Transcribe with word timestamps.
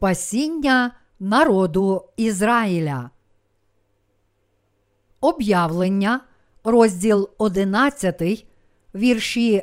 спасіння 0.00 0.92
народу 1.18 2.08
Ізраїля. 2.16 3.10
Об'явлення, 5.20 6.20
розділ 6.64 7.30
11, 7.38 8.46
вірші 8.94 9.62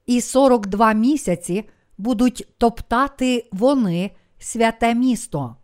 і 0.06 0.22
42 0.22 0.94
місяці 0.94 1.70
будуть 1.98 2.48
топтати 2.58 3.50
вони 3.52 4.12
святе 4.40 4.96
місто. 4.96 5.56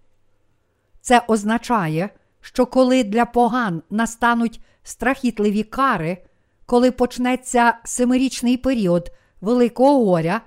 Це 1.02 1.22
означає, 1.28 2.10
що 2.42 2.66
коли 2.66 3.04
для 3.04 3.26
поган 3.26 3.82
настануть 3.90 4.62
страхітливі 4.84 5.64
кари, 5.64 6.18
коли 6.66 6.92
почнеться 6.92 7.78
семирічний 7.84 8.58
період 8.58 9.12
Великого 9.42 10.06
горя, 10.06 10.42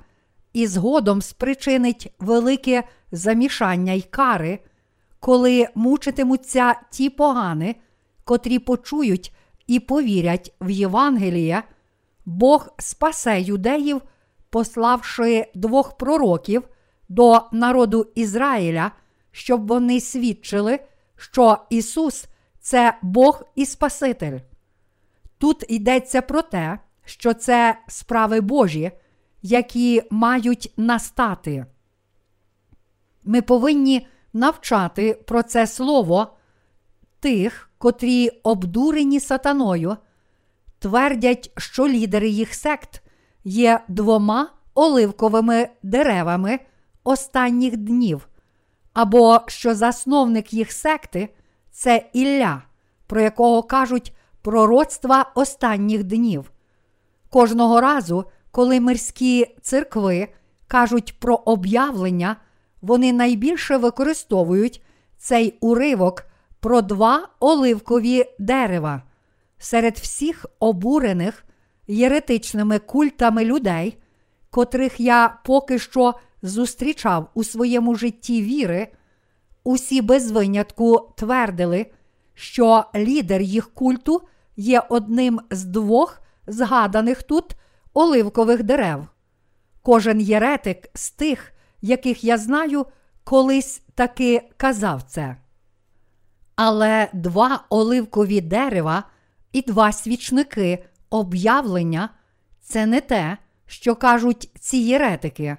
і 0.53 0.67
згодом 0.67 1.23
спричинить 1.23 2.15
велике 2.19 2.85
замішання 3.13 3.93
й 3.93 4.03
кари, 4.03 4.59
коли 5.21 5.69
мучитимуться 5.75 6.75
ті 6.91 7.11
погани, 7.11 7.77
котрі 8.25 8.59
почують 8.59 9.33
і 9.67 9.81
повірять 9.81 10.55
в 10.61 10.71
Євангеліє, 10.71 11.63
Бог 12.25 12.69
спасе 12.79 13.41
юдеїв, 13.41 14.03
пославши 14.51 15.47
двох 15.55 15.97
пророків 15.97 16.69
до 17.09 17.43
народу 17.53 18.07
Ізраїля, 18.15 18.93
щоб 19.31 19.67
вони 19.67 20.01
свідчили, 20.01 20.79
що 21.17 21.59
Ісус 21.71 22.27
це 22.61 22.99
Бог 23.03 23.43
і 23.55 23.67
Спаситель. 23.67 24.39
Тут 25.39 25.65
йдеться 25.69 26.23
про 26.23 26.43
те, 26.43 26.79
що 27.05 27.35
це 27.35 27.79
справи 27.89 28.41
Божі, 28.41 28.91
які 29.43 30.03
мають 30.11 30.73
настати. 30.77 31.67
Ми 33.25 33.43
повинні 33.43 34.07
навчати 34.33 35.15
про 35.27 35.43
це 35.43 35.67
слово 35.67 36.37
тих, 37.21 37.71
котрі 37.79 38.29
обдурені 38.29 39.21
сатаною, 39.21 39.97
твердять, 40.79 41.53
що 41.57 41.89
лідери 41.89 42.29
їх 42.29 42.55
сект 42.55 43.03
є 43.45 43.81
двома 43.89 44.51
оливковими 44.75 45.69
деревами 45.83 46.59
останніх 47.05 47.77
днів, 47.77 48.29
або 48.93 49.41
що 49.47 49.75
засновник 49.75 50.53
їх 50.53 50.73
секти 50.73 51.29
це 51.71 52.11
Ілля, 52.13 52.63
про 53.07 53.21
якого 53.21 53.63
кажуть 53.63 54.15
пророцтва 54.43 55.33
останніх 55.35 56.05
днів. 56.05 56.51
Кожного 57.31 57.81
разу, 57.81 58.25
коли 58.51 58.81
мирські 58.81 59.57
церкви 59.63 60.29
кажуть 60.67 61.21
про 61.21 61.35
об'явлення, 61.35 62.37
вони 62.83 63.13
найбільше 63.13 63.77
використовують 63.77 64.83
цей 65.19 65.59
уривок 65.61 66.25
про 66.61 66.83
два 66.83 67.29
оливкові 67.41 68.25
дерева. 68.39 69.03
Серед 69.59 69.97
всіх 69.99 70.47
обурених 70.59 71.45
єретичними 71.87 72.79
культами 72.79 73.45
людей, 73.45 73.99
котрих 74.51 75.01
я 75.01 75.39
поки 75.45 75.79
що 75.79 76.15
зустрічав 76.43 77.31
у 77.35 77.45
своєму 77.45 77.95
житті 77.95 78.43
віри, 78.43 78.89
усі 79.65 80.03
без 80.03 80.31
винятку 80.31 81.13
твердили, 81.17 81.87
що 82.35 82.85
лідер 82.95 83.41
їх 83.41 83.75
культу 83.75 84.23
є 84.57 84.83
одним 84.89 85.41
з 85.51 85.65
двох 85.65 86.21
згаданих 86.47 87.23
тут 87.23 87.45
оливкових 87.95 88.63
дерев. 88.63 89.07
Кожен 89.83 90.21
єретик 90.21 90.91
з 90.95 91.11
тих, 91.11 91.53
яких 91.83 92.25
я 92.25 92.39
знаю, 92.39 92.87
колись 93.25 93.83
таки 93.95 94.51
казав 94.57 95.03
це. 95.03 95.37
Але 96.57 97.09
два 97.13 97.65
оливкові 97.69 98.41
дерева 98.41 99.05
і 99.53 99.63
два 99.63 99.93
свічники 99.93 100.85
об'явлення 101.11 102.09
це 102.61 102.87
не 102.87 103.01
те, 103.01 103.37
що 103.67 103.97
кажуть 103.97 104.51
ці 104.61 104.77
єретики. 104.77 105.57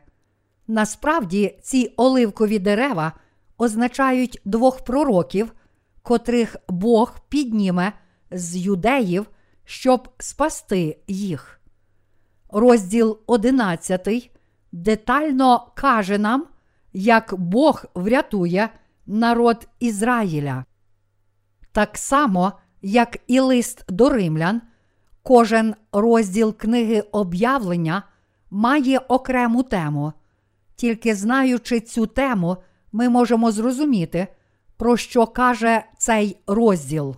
Насправді, 0.67 1.59
ці 1.61 1.93
оливкові 1.97 2.59
дерева 2.59 3.13
означають 3.57 4.41
двох 4.45 4.83
пророків, 4.83 5.53
котрих 6.01 6.55
Бог 6.69 7.19
підніме 7.29 7.93
з 8.31 8.57
юдеїв, 8.57 9.25
щоб 9.65 10.09
спасти 10.17 10.97
їх. 11.07 11.61
Розділ 12.49 13.19
11 13.27 14.31
детально 14.71 15.71
каже 15.75 16.17
нам, 16.17 16.45
як 16.93 17.33
Бог 17.37 17.85
врятує 17.95 18.69
народ 19.05 19.67
Ізраїля. 19.79 20.65
Так 21.71 21.97
само, 21.97 22.53
як 22.81 23.17
і 23.27 23.39
лист 23.39 23.85
до 23.89 24.09
римлян, 24.09 24.61
кожен 25.23 25.75
розділ 25.91 26.57
книги 26.57 27.01
об'явлення 27.11 28.03
має 28.51 28.99
окрему 28.99 29.63
тему. 29.63 30.13
Тільки 30.75 31.15
знаючи 31.15 31.79
цю 31.79 32.05
тему, 32.07 32.57
ми 32.91 33.09
можемо 33.09 33.51
зрозуміти, 33.51 34.27
про 34.77 34.97
що 34.97 35.27
каже 35.27 35.83
цей 35.97 36.37
розділ. 36.47 37.15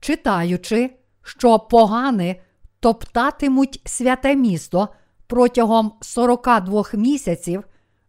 Читаючи, 0.00 0.90
що 1.22 1.58
погани 1.58 2.40
топтатимуть 2.80 3.80
святе 3.84 4.36
місто 4.36 4.88
протягом 5.26 5.92
42 6.00 6.84
місяців, 6.92 7.64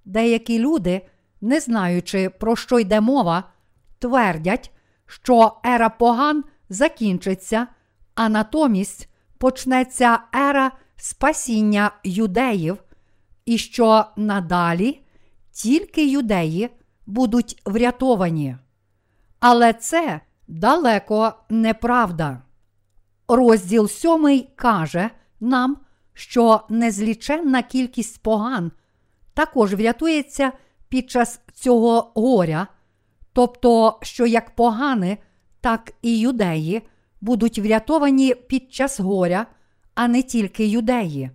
деякі 0.05 0.59
люди, 0.59 1.01
не 1.41 1.59
знаючи, 1.59 2.29
про 2.29 2.55
що 2.55 2.79
йде 2.79 3.01
мова, 3.01 3.43
твердять, 3.99 4.71
що 5.05 5.57
ера 5.65 5.89
поган 5.89 6.43
закінчиться, 6.69 7.67
а 8.15 8.29
натомість 8.29 9.09
почнеться 9.37 10.19
ера 10.35 10.71
спасіння 10.95 11.91
юдеїв, 12.03 12.77
і 13.45 13.57
що 13.57 14.05
надалі 14.15 15.01
тільки 15.51 16.07
юдеї 16.07 16.69
будуть 17.05 17.61
врятовані. 17.65 18.57
Але 19.39 19.73
це 19.73 20.21
далеко 20.47 21.33
неправда. 21.49 22.41
Розділ 23.27 23.87
сьомий 23.87 24.49
каже 24.55 25.09
нам, 25.39 25.77
що 26.15 26.61
незліченна 26.69 27.63
кількість 27.63 28.23
поган 28.23 28.71
також 29.33 29.73
врятується 29.73 30.51
під 30.89 31.11
час 31.11 31.39
цього 31.53 32.11
горя, 32.15 32.67
тобто, 33.33 33.99
що 34.01 34.25
як 34.25 34.55
погани, 34.55 35.17
так 35.61 35.91
і 36.01 36.19
юдеї 36.19 36.81
будуть 37.21 37.59
врятовані 37.59 38.35
під 38.35 38.73
час 38.73 38.99
горя, 38.99 39.45
а 39.95 40.07
не 40.07 40.23
тільки 40.23 40.67
юдеї. 40.67 41.31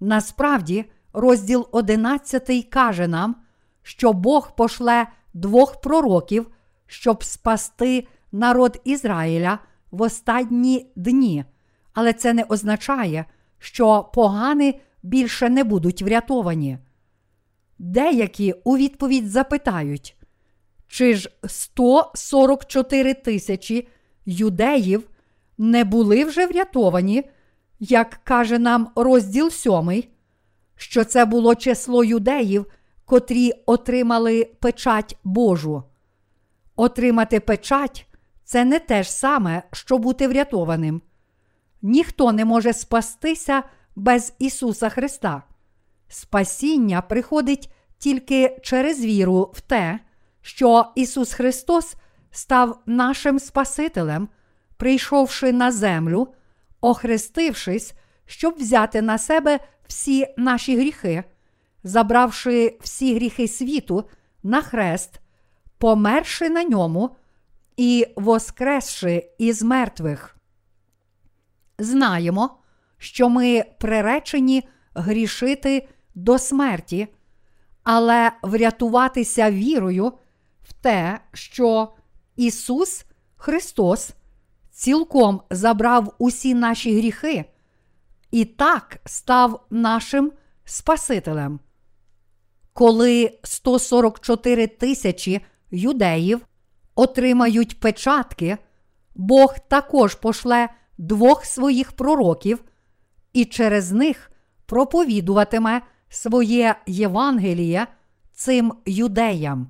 Насправді, 0.00 0.84
розділ 1.12 1.68
11 1.72 2.66
каже 2.70 3.08
нам, 3.08 3.36
що 3.82 4.12
Бог 4.12 4.56
пошле 4.56 5.06
двох 5.34 5.80
пророків, 5.80 6.50
щоб 6.86 7.24
спасти 7.24 8.06
народ 8.32 8.80
Ізраїля 8.84 9.58
в 9.90 10.02
останні 10.02 10.92
дні, 10.96 11.44
але 11.92 12.12
це 12.12 12.32
не 12.32 12.44
означає, 12.44 13.24
що 13.60 14.10
погани 14.14 14.80
більше 15.02 15.48
не 15.48 15.64
будуть 15.64 16.02
врятовані. 16.02 16.78
Деякі 17.78 18.54
у 18.64 18.76
відповідь 18.76 19.30
запитають, 19.30 20.16
чи 20.88 21.14
ж 21.14 21.30
144 21.46 23.14
тисячі 23.14 23.88
юдеїв 24.26 25.08
не 25.58 25.84
були 25.84 26.24
вже 26.24 26.46
врятовані, 26.46 27.30
як 27.80 28.20
каже 28.24 28.58
нам 28.58 28.88
розділ 28.96 29.50
сьомий, 29.50 30.08
що 30.76 31.04
це 31.04 31.24
було 31.24 31.54
число 31.54 32.04
юдеїв, 32.04 32.66
котрі 33.04 33.52
отримали 33.66 34.50
печать 34.60 35.16
Божу. 35.24 35.82
Отримати 36.76 37.40
печать 37.40 38.06
це 38.44 38.64
не 38.64 38.78
те 38.78 39.02
ж 39.02 39.12
саме, 39.12 39.62
що 39.72 39.98
бути 39.98 40.28
врятованим. 40.28 41.02
Ніхто 41.82 42.32
не 42.32 42.44
може 42.44 42.72
спастися 42.72 43.62
без 43.96 44.34
Ісуса 44.38 44.88
Христа. 44.88 45.42
Спасіння 46.08 47.02
приходить 47.02 47.72
тільки 47.98 48.56
через 48.62 49.04
віру 49.04 49.50
в 49.54 49.60
те, 49.60 50.00
що 50.42 50.86
Ісус 50.94 51.32
Христос 51.32 51.94
став 52.30 52.82
нашим 52.86 53.38
Спасителем, 53.38 54.28
прийшовши 54.76 55.52
на 55.52 55.72
землю, 55.72 56.28
охрестившись, 56.80 57.94
щоб 58.26 58.54
взяти 58.54 59.02
на 59.02 59.18
себе 59.18 59.60
всі 59.86 60.26
наші 60.36 60.76
гріхи, 60.76 61.24
забравши 61.84 62.78
всі 62.80 63.14
гріхи 63.14 63.48
світу 63.48 64.04
на 64.42 64.62
хрест, 64.62 65.20
померши 65.78 66.50
на 66.50 66.64
ньому 66.64 67.16
і 67.76 68.06
воскресши 68.16 69.30
із 69.38 69.62
мертвих. 69.62 70.39
Знаємо, 71.80 72.58
що 72.98 73.28
ми 73.28 73.64
приречені 73.78 74.68
грішити 74.94 75.88
до 76.14 76.38
смерті, 76.38 77.08
але 77.82 78.32
врятуватися 78.42 79.50
вірою 79.50 80.12
в 80.62 80.72
те, 80.72 81.20
що 81.32 81.92
Ісус 82.36 83.04
Христос 83.36 84.10
цілком 84.70 85.42
забрав 85.50 86.14
усі 86.18 86.54
наші 86.54 86.98
гріхи 86.98 87.44
і 88.30 88.44
так 88.44 88.98
став 89.04 89.66
нашим 89.70 90.32
Спасителем. 90.64 91.60
Коли 92.72 93.38
144 93.42 94.66
тисячі 94.66 95.40
юдеїв 95.70 96.46
отримають 96.94 97.80
печатки, 97.80 98.58
Бог 99.14 99.58
також 99.68 100.14
пошле 100.14 100.68
двох 101.00 101.44
своїх 101.44 101.92
пророків 101.92 102.64
і 103.32 103.44
через 103.44 103.92
них 103.92 104.30
проповідуватиме 104.66 105.82
своє 106.08 106.74
Євангеліє 106.86 107.86
цим 108.32 108.72
юдеям. 108.86 109.68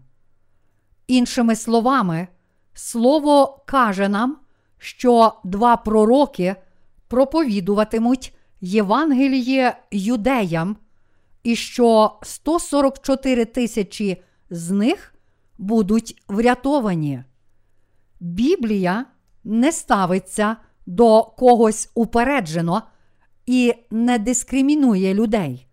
Іншими 1.07 1.57
словами, 1.57 2.29
Слово 2.75 3.63
каже 3.67 4.09
нам, 4.09 4.37
що 4.79 5.33
два 5.45 5.77
пророки 5.77 6.57
проповідуватимуть 7.09 8.35
Євангеліє 8.61 9.77
юдеям, 9.91 10.77
і 11.43 11.57
що 11.57 12.19
144 12.23 13.45
тисячі 13.45 14.23
з 14.51 14.71
них 14.71 15.15
будуть 15.59 16.23
врятовані. 16.29 17.25
Біблія 18.21 19.05
не 19.45 19.73
ставиться 19.73 20.57
до 20.87 21.23
когось 21.23 21.91
упереджено 21.95 22.83
і 23.47 23.75
не 23.91 24.19
дискримінує 24.19 25.15
людей. 25.15 25.67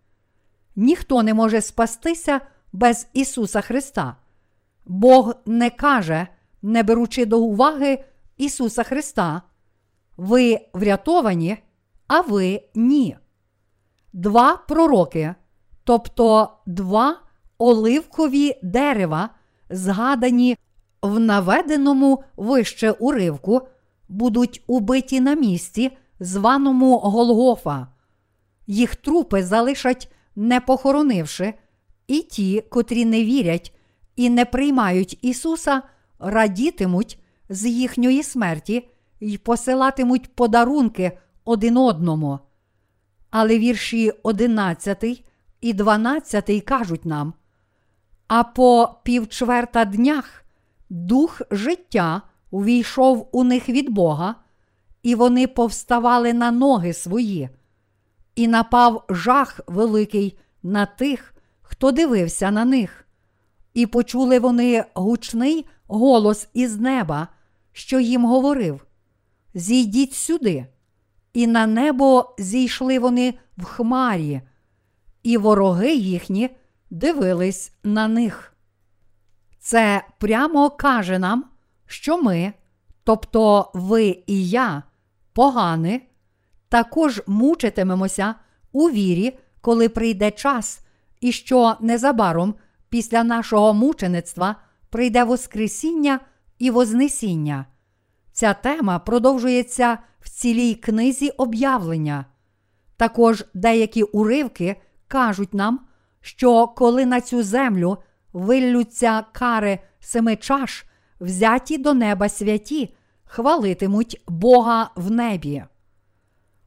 Ніхто 0.76 1.22
не 1.22 1.34
може 1.34 1.60
спастися 1.60 2.40
без 2.72 3.08
Ісуса 3.12 3.60
Христа. 3.60 4.16
Бог 4.86 5.34
не 5.46 5.70
каже, 5.70 6.26
не 6.62 6.82
беручи 6.82 7.26
до 7.26 7.40
уваги 7.40 8.04
Ісуса 8.36 8.82
Христа. 8.82 9.42
Ви 10.16 10.60
врятовані, 10.72 11.56
а 12.06 12.20
ви 12.20 12.62
ні. 12.74 13.16
Два 14.12 14.56
пророки, 14.56 15.34
тобто 15.84 16.52
два 16.66 17.20
оливкові 17.58 18.58
дерева, 18.62 19.30
згадані 19.70 20.56
в 21.02 21.18
наведеному 21.18 22.24
вище 22.36 22.90
уривку, 22.90 23.68
будуть 24.08 24.62
убиті 24.66 25.20
на 25.20 25.34
місці, 25.34 25.96
званому 26.20 26.98
Голгофа. 26.98 27.86
Їх 28.66 28.96
трупи 28.96 29.42
залишать 29.42 30.12
не 30.36 30.60
похоронивши, 30.60 31.54
і 32.06 32.20
ті, 32.20 32.60
котрі 32.60 33.04
не 33.04 33.24
вірять 33.24 33.74
і 34.16 34.30
не 34.30 34.44
приймають 34.44 35.18
Ісуса, 35.22 35.82
радітимуть 36.18 37.18
з 37.48 37.66
їхньої 37.66 38.22
смерті 38.22 38.88
і 39.20 39.38
посилатимуть 39.38 40.34
подарунки 40.34 41.18
один 41.44 41.76
одному. 41.76 42.38
Але 43.30 43.58
вірші 43.58 44.12
11 44.22 45.24
і 45.60 45.72
12 45.72 46.64
кажуть 46.64 47.04
нам: 47.04 47.34
а 48.28 48.44
по 48.44 48.94
півчверта 49.02 49.84
днях 49.84 50.44
дух 50.90 51.42
життя 51.50 52.22
увійшов 52.50 53.28
у 53.32 53.44
них 53.44 53.68
від 53.68 53.90
Бога, 53.90 54.34
і 55.02 55.14
вони 55.14 55.46
повставали 55.46 56.32
на 56.32 56.50
ноги 56.50 56.92
свої, 56.92 57.48
і 58.34 58.48
напав 58.48 59.04
жах 59.08 59.60
великий 59.66 60.38
на 60.62 60.86
тих, 60.86 61.34
хто 61.62 61.92
дивився 61.92 62.50
на 62.50 62.64
них. 62.64 63.08
І 63.74 63.86
почули 63.86 64.38
вони 64.38 64.84
гучний 64.94 65.66
голос 65.86 66.48
із 66.54 66.76
неба, 66.76 67.28
що 67.72 68.00
їм 68.00 68.24
говорив: 68.24 68.86
Зійдіть 69.54 70.14
сюди, 70.14 70.66
і 71.32 71.46
на 71.46 71.66
небо 71.66 72.34
зійшли 72.38 72.98
вони 72.98 73.34
в 73.56 73.64
хмарі, 73.64 74.40
і 75.22 75.36
вороги 75.36 75.94
їхні 75.94 76.50
дивились 76.90 77.72
на 77.84 78.08
них. 78.08 78.52
Це 79.58 80.04
прямо 80.18 80.70
каже 80.70 81.18
нам, 81.18 81.44
що 81.88 82.22
ми, 82.22 82.52
тобто 83.04 83.70
ви 83.74 84.22
і 84.26 84.48
я, 84.48 84.82
погани, 85.32 86.02
також 86.68 87.22
мучитимемося 87.26 88.34
у 88.72 88.90
вірі, 88.90 89.38
коли 89.60 89.88
прийде 89.88 90.30
час, 90.30 90.80
і 91.20 91.32
що 91.32 91.76
незабаром 91.80 92.54
після 92.88 93.24
нашого 93.24 93.74
мучеництва 93.74 94.56
прийде 94.90 95.24
Воскресіння 95.24 96.20
і 96.58 96.70
Вознесіння. 96.70 97.66
Ця 98.32 98.54
тема 98.54 98.98
продовжується 98.98 99.98
в 100.20 100.28
цілій 100.28 100.74
книзі 100.74 101.30
об'явлення. 101.30 102.24
Також 102.96 103.44
деякі 103.54 104.02
уривки 104.02 104.76
кажуть 105.08 105.54
нам, 105.54 105.80
що 106.20 106.66
коли 106.66 107.06
на 107.06 107.20
цю 107.20 107.42
землю 107.42 107.98
виллються 108.32 109.24
кари 109.32 109.78
семи 110.00 110.36
чаш, 110.36 110.84
взяті 111.20 111.78
до 111.78 111.94
неба 111.94 112.28
святі, 112.28 112.94
хвалитимуть 113.24 114.22
Бога 114.28 114.90
в 114.96 115.10
небі. 115.10 115.64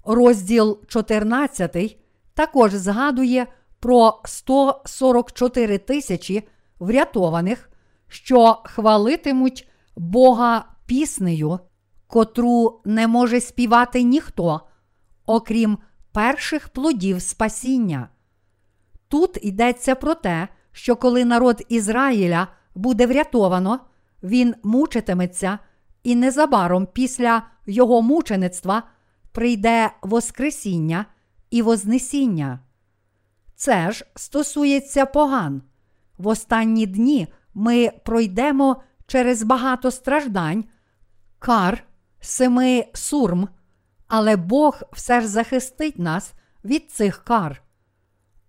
Розділ 0.06 0.80
14 0.88 1.98
також 2.34 2.74
згадує 2.74 3.48
про 3.80 4.22
144 4.26 5.78
тисячі 5.78 6.48
врятованих, 6.80 7.70
що 8.08 8.62
хвалитимуть 8.64 9.70
Бога 9.96 10.66
піснею, 10.86 11.60
котру 12.08 12.82
не 12.86 13.08
може 13.08 13.42
співати 13.42 14.04
ніхто, 14.04 14.62
окрім 15.26 15.78
перших 16.12 16.70
плодів 16.70 17.22
спасіння. 17.22 18.10
Тут 19.08 19.38
йдеться 19.42 19.96
про 19.96 20.16
те, 20.16 20.48
що 20.72 20.96
коли 20.96 21.26
народ 21.26 21.66
Ізраїля 21.70 22.48
буде 22.76 23.08
врятовано, 23.08 23.80
він 24.24 24.56
мучитиметься, 24.64 25.60
і 26.04 26.16
незабаром 26.16 26.88
після 26.94 27.44
його 27.66 28.02
мучеництва 28.02 28.84
прийде 29.32 29.92
Воскресіння 30.02 31.06
і 31.50 31.62
Вознесіння. 31.62 32.60
Це 33.56 33.92
ж 33.92 34.06
стосується 34.16 35.06
поган. 35.06 35.62
В 36.18 36.28
останні 36.28 36.86
дні 36.86 37.28
ми 37.54 37.92
пройдемо 38.06 38.82
через 39.08 39.44
багато 39.44 39.92
страждань, 39.92 40.66
кар, 41.40 41.84
семи 42.20 42.86
сурм, 42.94 43.48
але 44.08 44.36
Бог 44.36 44.82
все 44.92 45.22
ж 45.22 45.28
захистить 45.28 46.00
нас 46.00 46.34
від 46.66 46.92
цих 46.92 47.24
кар. 47.24 47.64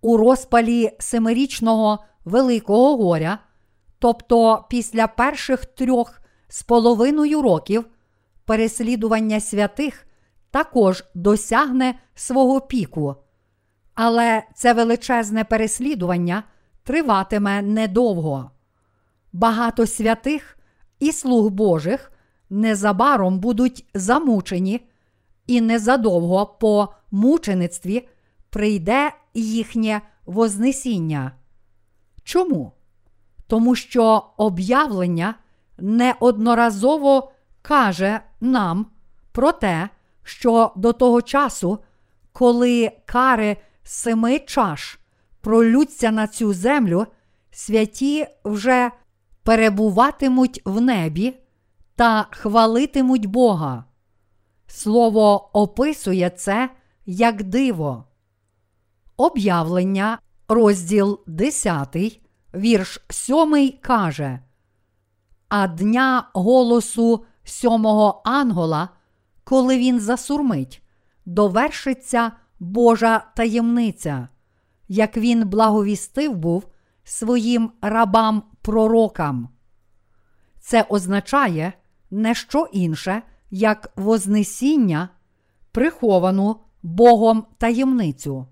У 0.01 0.17
розпалі 0.17 0.91
семирічного 0.99 2.03
Великого 2.25 2.97
горя, 2.97 3.39
тобто 4.03 4.65
після 4.69 5.07
перших 5.07 5.65
трьох 5.65 6.21
з 6.47 6.63
половиною 6.63 7.41
років, 7.41 7.85
переслідування 8.45 9.39
святих 9.39 10.07
також 10.51 11.03
досягне 11.15 11.95
свого 12.15 12.61
піку. 12.61 13.15
Але 13.93 14.43
це 14.55 14.73
величезне 14.73 15.43
переслідування 15.43 16.43
триватиме 16.83 17.61
недовго. 17.61 18.51
Багато 19.33 19.87
святих 19.87 20.57
і 20.99 21.11
слуг 21.11 21.49
Божих 21.49 22.11
незабаром 22.49 23.39
будуть 23.39 23.85
замучені, 23.93 24.87
і 25.47 25.61
незадовго 25.61 26.45
по 26.45 26.93
мучеництві 27.11 28.07
прийде 28.49 29.11
їхнє 29.33 30.01
Вознесіння. 30.25 31.31
Чому? 32.23 32.71
Тому 33.53 33.75
що 33.75 34.23
об'явлення 34.37 35.35
неодноразово 35.77 37.31
каже 37.61 38.19
нам 38.41 38.85
про 39.31 39.51
те, 39.51 39.89
що 40.23 40.71
до 40.75 40.93
того 40.93 41.21
часу, 41.21 41.79
коли 42.31 42.91
кари 43.05 43.57
семи 43.83 44.39
чаш 44.39 44.99
пролються 45.41 46.11
на 46.11 46.27
цю 46.27 46.53
землю, 46.53 47.07
святі 47.51 48.27
вже 48.45 48.91
перебуватимуть 49.43 50.61
в 50.65 50.81
небі 50.81 51.33
та 51.95 52.27
хвалитимуть 52.31 53.25
Бога. 53.25 53.83
Слово 54.67 55.49
описує 55.53 56.29
це 56.29 56.69
як 57.05 57.43
диво. 57.43 58.03
Об'явлення, 59.17 60.19
розділ 60.47 61.19
10, 61.27 62.22
вірш 62.55 63.01
7 63.09 63.73
каже. 63.81 64.39
А 65.49 65.67
дня 65.67 66.29
голосу 66.33 67.25
сьомого 67.43 68.21
ангола, 68.25 68.89
коли 69.43 69.77
він 69.77 69.99
засурмить, 69.99 70.81
довершиться 71.25 72.31
Божа 72.59 73.25
таємниця, 73.35 74.27
як 74.87 75.17
він 75.17 75.49
благовістив 75.49 76.35
був 76.35 76.67
своїм 77.03 77.71
рабам 77.81 78.43
пророкам. 78.61 79.49
Це 80.59 80.85
означає 80.89 81.73
не 82.11 82.35
що 82.35 82.67
інше, 82.73 83.21
як 83.51 83.91
Вознесіння, 83.95 85.09
приховану 85.71 86.59
Богом 86.83 87.45
таємницю. 87.57 88.47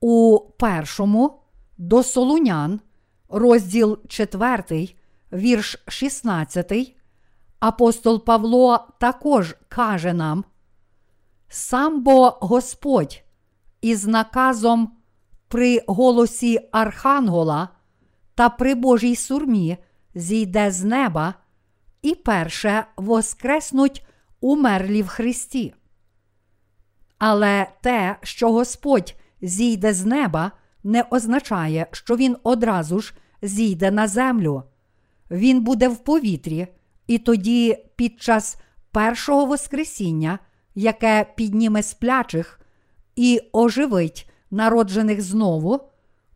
У 0.00 0.40
першому 0.58 1.43
до 1.78 2.02
Солунян, 2.02 2.80
розділ 3.28 3.98
4, 4.08 4.88
вірш 5.32 5.76
16, 5.88 6.96
апостол 7.60 8.24
Павло 8.24 8.88
також 9.00 9.56
каже 9.68 10.12
нам: 10.12 10.44
Сам 11.48 12.02
бо 12.02 12.38
Господь 12.40 13.22
із 13.80 14.06
наказом 14.06 14.92
при 15.48 15.82
голосі 15.86 16.68
Архангела 16.72 17.68
та 18.34 18.48
при 18.48 18.74
Божій 18.74 19.16
сурмі 19.16 19.76
зійде 20.14 20.70
з 20.70 20.84
неба 20.84 21.34
і 22.02 22.14
перше 22.14 22.86
воскреснуть 22.96 24.06
умерлі 24.40 25.02
в 25.02 25.08
Христі. 25.08 25.74
Але 27.18 27.66
те, 27.80 28.16
що 28.22 28.52
Господь 28.52 29.14
зійде 29.42 29.92
з 29.92 30.04
неба, 30.04 30.52
не 30.84 31.02
означає, 31.10 31.86
що 31.90 32.16
Він 32.16 32.36
одразу 32.42 33.00
ж 33.00 33.14
зійде 33.42 33.90
на 33.90 34.08
землю. 34.08 34.62
Він 35.30 35.60
буде 35.60 35.88
в 35.88 35.98
повітрі, 35.98 36.66
і 37.06 37.18
тоді, 37.18 37.78
під 37.96 38.22
час 38.22 38.56
першого 38.90 39.46
Воскресіння, 39.46 40.38
яке 40.74 41.26
підніме 41.36 41.82
сплячих 41.82 42.60
і 43.16 43.40
оживить 43.52 44.30
народжених 44.50 45.20
знову, 45.20 45.80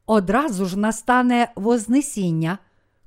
одразу 0.07 0.67
ж 0.67 0.79
настане 0.79 1.53
Вознесіння, 1.57 2.59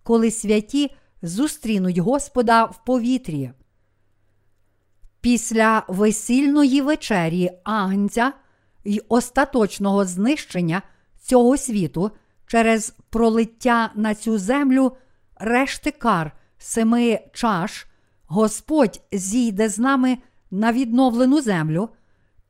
коли 0.03 0.31
святі 0.31 0.91
зустрінуть 1.21 1.97
Господа 1.97 2.65
в 2.65 2.85
повітрі. 2.85 3.51
Після 5.21 5.83
весільної 5.87 6.81
вечері 6.81 7.51
Агнця 7.63 8.33
й 8.85 9.01
остаточного 9.09 10.05
знищення 10.05 10.81
цього 11.31 11.57
світу 11.57 12.11
через 12.47 12.95
пролиття 13.09 13.91
на 13.95 14.15
цю 14.15 14.37
землю 14.37 14.97
решти 15.35 15.91
кар 15.91 16.31
семи 16.57 17.19
чаш, 17.33 17.87
Господь 18.25 19.01
зійде 19.11 19.69
з 19.69 19.79
нами 19.79 20.17
на 20.51 20.71
відновлену 20.71 21.41
землю 21.41 21.89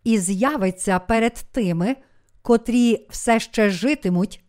і 0.04 0.18
з'явиться 0.18 1.00
перед 1.00 1.34
тими, 1.34 1.96
котрі 2.42 3.08
все 3.10 3.40
ще 3.40 3.70
житимуть. 3.70 4.44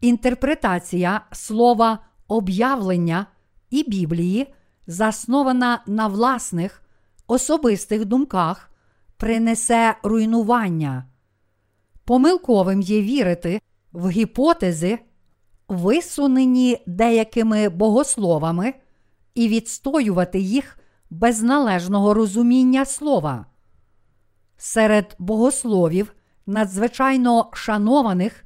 Інтерпретація 0.00 1.20
слова 1.32 1.98
об'явлення 2.28 3.26
і 3.70 3.90
Біблії, 3.90 4.54
заснована 4.86 5.82
на 5.86 6.06
власних 6.06 6.82
особистих 7.26 8.04
думках, 8.04 8.70
принесе 9.16 9.96
руйнування. 10.02 11.04
Помилковим 12.04 12.80
є 12.80 13.02
вірити 13.02 13.60
в 13.92 14.10
гіпотези, 14.10 14.98
висунені 15.68 16.82
деякими 16.86 17.68
богословами, 17.68 18.74
і 19.34 19.48
відстоювати 19.48 20.38
їх 20.38 20.78
без 21.10 21.42
належного 21.42 22.14
розуміння 22.14 22.84
слова. 22.84 23.46
Серед 24.56 25.16
богословів, 25.18 26.14
надзвичайно 26.46 27.50
шанованих 27.52 28.44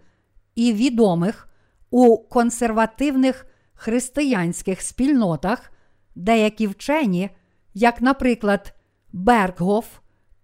і 0.55 0.73
відомих 0.73 1.49
у 1.91 2.19
консервативних 2.19 3.47
християнських 3.75 4.83
спільнотах, 4.83 5.73
деякі 6.15 6.67
вчені, 6.67 7.31
як, 7.75 8.01
наприклад, 8.01 8.75
Бергоф 9.13 9.87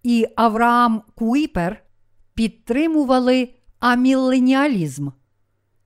і 0.03 0.27
Авраам 0.35 1.03
Куїпер, 1.15 1.84
підтримували 2.35 3.49
аміленіалізм. 3.79 5.09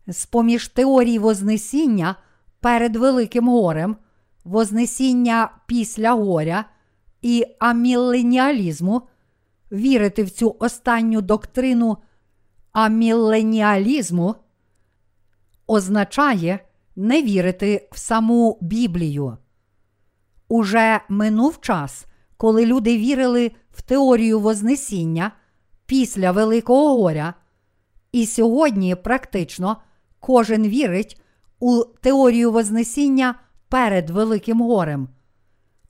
З 0.08 0.26
поміж 0.26 0.68
теорій 0.68 1.20
Вознесіння 1.20 2.16
перед 2.60 2.96
Великим 2.96 3.48
горем, 3.48 3.98
Вознесіння 4.44 5.52
після 5.68 6.14
горя 6.14 6.66
і 7.22 7.46
аміленіалізму, 7.60 9.02
вірити 9.72 10.24
в 10.24 10.30
цю 10.30 10.56
останню 10.60 11.22
доктрину 11.22 11.98
аміленіалізму 12.72 14.36
означає 15.68 16.60
не 16.96 17.22
вірити 17.22 17.90
в 17.92 17.98
саму 17.98 18.58
Біблію. 18.62 19.38
Уже 20.48 21.02
минув 21.10 21.62
час, 21.62 22.06
коли 22.38 22.66
люди 22.66 22.98
вірили 22.98 23.52
в 23.72 23.82
теорію 23.82 24.40
Вознесіння 24.40 25.32
після 25.90 26.32
Великого 26.32 27.02
горя, 27.02 27.34
і 28.12 28.26
сьогодні 28.26 28.96
практично 28.96 29.78
кожен 30.20 30.68
вірить 30.68 31.22
у 31.60 31.84
теорію 31.84 32.52
Вознесіння 32.52 33.36
перед 33.70 34.10
Великим 34.10 34.62
горем. 34.62 35.10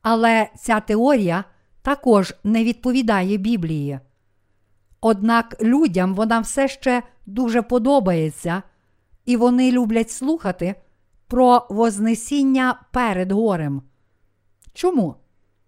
Але 0.01 0.49
ця 0.57 0.79
теорія 0.79 1.43
також 1.81 2.33
не 2.43 2.63
відповідає 2.63 3.37
Біблії. 3.37 3.99
Однак 5.01 5.55
людям 5.61 6.15
вона 6.15 6.39
все 6.39 6.67
ще 6.67 7.03
дуже 7.25 7.61
подобається, 7.61 8.63
і 9.25 9.37
вони 9.37 9.71
люблять 9.71 10.11
слухати 10.11 10.75
про 11.27 11.67
Вознесіння 11.69 12.81
перед 12.91 13.31
горем. 13.31 13.81
Чому? 14.73 15.15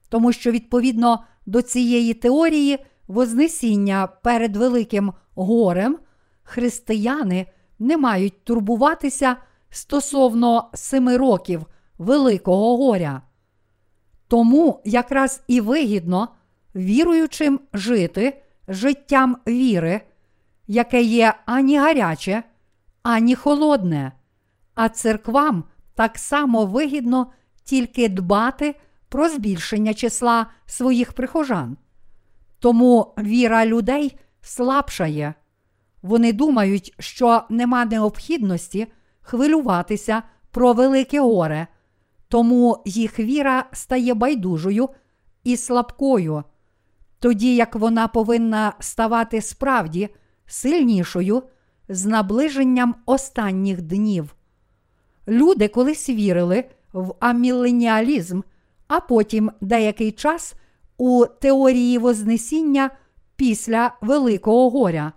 Тому 0.10 0.34
що 0.34 0.52
відповідно 0.52 1.24
до 1.46 1.62
цієї 1.62 2.14
теорії 2.14 2.86
Вознесіння 3.12 4.08
перед 4.08 4.56
Великим 4.56 5.14
горем 5.36 5.98
християни 6.44 7.48
не 7.80 7.98
мають 7.98 8.44
турбуватися 8.44 9.36
стосовно 9.70 10.70
семи 10.74 11.18
років 11.18 11.66
Великого 11.98 12.78
горя. 12.78 13.22
Тому 14.28 14.82
якраз 14.86 15.44
і 15.48 15.62
вигідно 15.62 16.28
віруючим 16.76 17.60
жити 17.74 18.42
життям 18.68 19.38
віри, 19.48 20.02
яке 20.68 21.02
є 21.02 21.34
ані 21.46 21.80
гаряче, 21.80 22.44
ані 23.04 23.36
холодне, 23.36 24.12
а 24.76 24.90
церквам 24.90 25.64
так 25.96 26.18
само 26.18 26.66
вигідно 26.66 27.32
тільки 27.64 28.10
дбати 28.10 28.76
про 29.10 29.30
збільшення 29.30 29.94
числа 29.94 30.46
своїх 30.66 31.14
прихожан. 31.14 31.78
Тому 32.62 33.14
віра 33.18 33.66
людей 33.66 34.18
слабшає. 34.42 35.34
Вони 36.02 36.34
думають, 36.34 36.94
що 37.00 37.44
нема 37.50 37.86
необхідності 37.86 38.88
хвилюватися 39.22 40.24
про 40.52 40.74
велике 40.74 41.20
горе, 41.20 41.68
тому 42.28 42.84
їх 42.86 43.20
віра 43.20 43.66
стає 43.74 44.14
байдужою 44.14 44.90
і 45.44 45.58
слабкою, 45.58 46.44
тоді 47.20 47.56
як 47.56 47.76
вона 47.76 48.08
повинна 48.08 48.74
ставати 48.80 49.42
справді 49.42 50.10
сильнішою 50.46 51.44
з 51.90 52.06
наближенням 52.06 52.96
останніх 53.06 53.82
днів. 53.82 54.36
Люди 55.28 55.68
колись 55.68 56.10
вірили 56.10 56.64
в 56.94 57.14
аміленіалізм, 57.20 58.42
а 58.88 59.00
потім 59.00 59.52
деякий 59.62 60.12
час 60.12 60.56
у 61.02 61.26
теорії 61.26 61.98
Вознесіння 61.98 62.90
після 63.36 63.94
Великого 64.02 64.70
горя, 64.70 65.14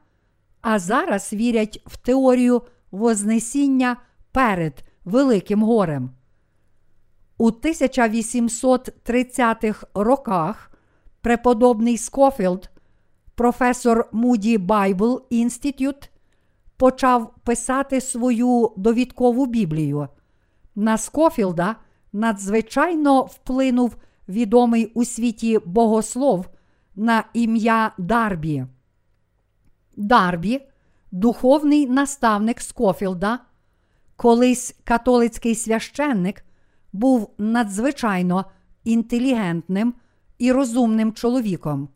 а 0.61 0.79
зараз 0.79 1.33
вірять 1.33 1.83
в 1.87 1.97
теорію 1.97 2.63
Вознесіння 2.91 3.97
перед 4.33 4.85
Великим 5.05 5.63
горем. 5.63 6.11
У 7.39 7.51
1830-х 7.51 9.87
роках 9.95 10.71
преподобний 11.21 11.99
Скофілд, 11.99 12.71
професор 13.35 14.09
Moody 14.13 14.67
Bible 14.67 15.21
Institute, 15.31 16.09
почав 16.77 17.35
писати 17.45 18.01
свою 18.01 18.73
довідкову 18.77 19.47
Біблію. 19.47 20.09
На 20.75 20.99
Скофілда 20.99 21.77
надзвичайно 22.13 23.23
вплинув 23.23 23.97
відомий 24.29 24.87
у 24.95 25.05
світі 25.05 25.59
богослов 25.67 26.49
на 26.97 27.25
ім'я 27.33 27.93
Дарбі. 27.99 28.67
Дарбі, 29.97 30.61
духовний 31.13 31.87
наставник 31.87 32.61
Скофілда, 32.61 33.39
колись 34.17 34.77
католицький 34.85 35.55
священник, 35.55 36.45
був 36.93 37.31
надзвичайно 37.39 38.45
інтелігентним 38.85 39.95
і 40.39 40.53
розумним 40.53 41.13
чоловіком. 41.13 41.89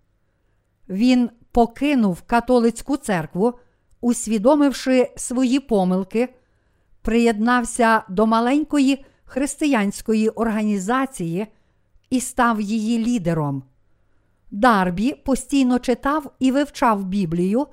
Він 0.89 1.31
покинув 1.53 2.23
католицьку 2.23 2.97
церкву, 2.97 3.55
усвідомивши 4.01 5.11
свої 5.17 5.61
помилки, 5.61 6.35
приєднався 7.03 8.03
до 8.09 8.27
маленької 8.27 9.05
християнської 9.25 10.29
організації 10.29 11.47
і 12.11 12.21
став 12.21 12.61
її 12.61 13.05
лідером. 13.05 13.63
Дарбі 14.51 15.15
постійно 15.15 15.79
читав 15.79 16.33
і 16.39 16.53
вивчав 16.53 17.05
Біблію, 17.05 17.67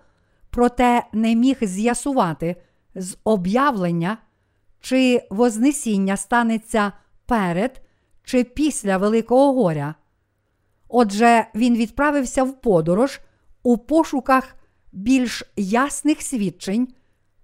проте 0.50 1.04
не 1.13 1.36
міг 1.36 1.58
з'ясувати 1.62 2.56
з 2.96 3.18
об'явлення, 3.24 4.18
чи 4.80 5.27
Вознесіння 5.30 6.18
станеться 6.18 6.92
перед 7.25 7.82
чи 8.24 8.44
після 8.44 8.98
Великого 8.98 9.54
горя. 9.54 9.96
Отже, 10.88 11.48
він 11.56 11.75
відправився 11.75 12.44
в 12.44 12.62
подорож 12.62 13.22
у 13.63 13.77
пошуках 13.77 14.56
більш 14.92 15.44
ясних 15.56 16.22
свідчень 16.22 16.88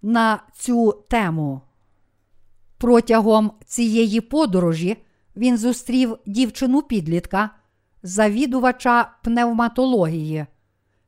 на 0.01 0.43
цю 0.53 0.91
тему. 1.09 1.61
Протягом 2.77 3.51
цієї 3.65 4.21
подорожі 4.21 4.97
він 5.35 5.57
зустрів 5.57 6.17
дівчину 6.25 6.81
підлітка, 6.81 7.49
завідувача 8.03 9.11
пневматології. 9.23 10.45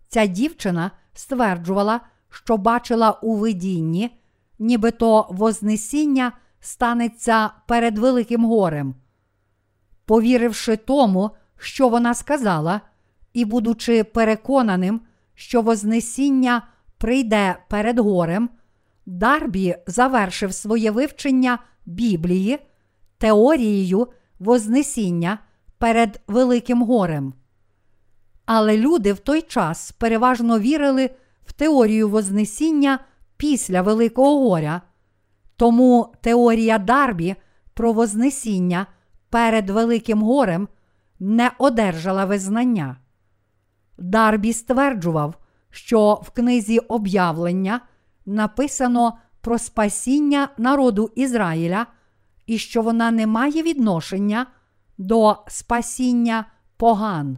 Ця 0.08 0.26
дівчина 0.26 0.92
стверджувала, 1.14 2.02
що 2.30 2.58
бачила 2.58 3.12
у 3.12 3.36
видінні, 3.36 4.20
нібито 4.60 5.28
Вознесіння 5.30 6.32
станеться 6.60 7.50
перед 7.68 7.98
Великим 7.98 8.46
горем. 8.46 8.96
Повіривши 10.06 10.78
тому, 10.78 11.32
що 11.58 11.90
вона 11.90 12.14
сказала, 12.14 12.82
і 13.34 13.46
будучи 13.46 14.04
переконаним, 14.04 15.02
що 15.36 15.62
Вознесіння 15.62 16.68
прийде 16.98 17.58
перед 17.70 18.00
горем, 18.00 18.50
Дарбі 19.06 19.76
завершив 19.88 20.54
своє 20.54 20.92
вивчення 20.92 21.60
Біблії 21.86 22.60
теорією 23.18 24.08
Вознесіння 24.40 25.40
перед 25.78 26.22
Великим 26.28 26.84
горем. 26.84 27.34
Але 28.46 28.78
люди 28.78 29.14
в 29.14 29.20
той 29.20 29.42
час 29.42 29.92
переважно 29.92 30.60
вірили 30.60 31.10
в 31.46 31.54
теорію 31.54 32.10
Вознесіння 32.10 33.00
після 33.38 33.82
Великого 33.82 34.50
горя. 34.50 34.82
Тому 35.58 36.14
теорія 36.22 36.78
Дарбі 36.78 37.36
про 37.74 37.94
Вознесіння 37.94 38.88
перед 39.30 39.70
Великим 39.70 40.22
горем 40.22 40.68
не 41.20 41.52
одержала 41.58 42.26
визнання. 42.26 42.98
Дарбі 43.98 44.54
стверджував, 44.54 45.36
що 45.70 46.22
в 46.24 46.30
книзі 46.30 46.80
об'явлення 46.80 47.82
написано 48.26 49.18
про 49.42 49.60
спасіння 49.60 50.50
народу 50.58 51.12
Ізраїля 51.16 51.86
і 52.46 52.58
що 52.58 52.82
вона 52.82 53.12
не 53.12 53.28
має 53.28 53.64
відношення 53.64 54.48
до 54.98 55.38
спасіння 55.48 56.46
поган. 56.78 57.38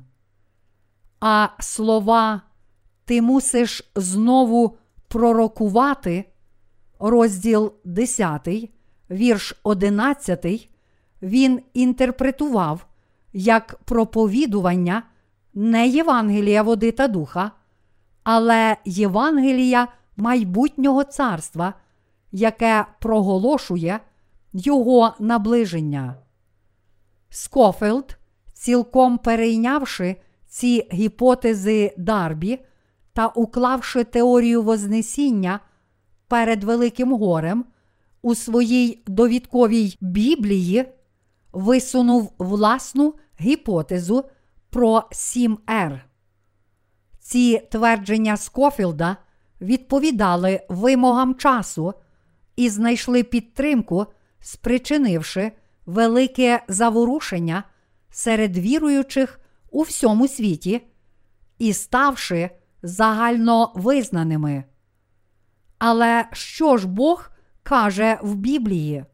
А 1.20 1.48
слова 1.60 2.42
ти 3.06 3.22
мусиш 3.22 3.92
знову 3.96 4.78
пророкувати, 5.08 6.26
розділ 7.00 7.74
10, 7.84 8.48
вірш 9.10 9.60
11, 9.64 10.70
він 11.22 11.62
інтерпретував 11.74 12.86
як 13.34 13.80
проповідування 13.86 15.04
не 15.54 15.88
Євангелія 15.88 16.64
води 16.64 16.92
та 16.92 17.08
духа, 17.08 17.52
але 18.24 18.78
Євангелія 18.86 19.88
майбутнього 20.18 21.04
царства, 21.04 21.74
яке 22.32 22.86
проголошує 23.00 24.00
його 24.56 25.14
наближення. 25.20 26.16
Скофілд, 27.30 28.18
цілком 28.54 29.18
перейнявши 29.18 30.16
ці 30.48 30.88
гіпотези 30.94 31.94
Дарбі 31.98 32.60
та 33.14 33.28
уклавши 33.28 34.04
теорію 34.04 34.64
Вознесіння 34.64 35.60
перед 36.28 36.64
Великим 36.64 37.14
горем, 37.14 37.66
у 38.22 38.36
своїй 38.36 39.04
довідковій 39.08 39.98
Біблії 40.02 40.86
висунув 41.54 42.34
власну 42.38 43.14
гіпотезу 43.42 44.24
про 44.70 45.04
7 45.12 45.34
ер. 45.34 46.02
Ці 47.20 47.60
твердження 47.72 48.38
Скофілда 48.38 49.18
відповідали 49.62 50.62
вимогам 50.70 51.36
часу 51.36 51.94
і 52.56 52.70
знайшли 52.70 53.24
підтримку, 53.24 54.06
спричинивши 54.46 55.52
велике 55.86 56.64
заворушення 56.68 57.64
серед 58.10 58.58
віруючих 58.58 59.40
у 59.72 59.82
всьому 59.82 60.28
світі 60.28 60.82
і 61.58 61.74
ставши 61.74 62.50
загально 62.84 63.72
визнаними. 63.76 64.64
Але 65.78 66.26
що 66.32 66.78
ж 66.78 66.88
Бог 66.88 67.30
каже 67.64 68.20
в 68.22 68.36
Біблії? 68.36 69.06